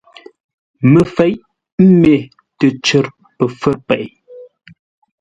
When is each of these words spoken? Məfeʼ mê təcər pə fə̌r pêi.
Məfeʼ 0.91 1.37
mê 1.99 2.15
təcər 2.59 3.05
pə 3.37 3.43
fə̌r 3.59 3.75
pêi. 3.87 4.05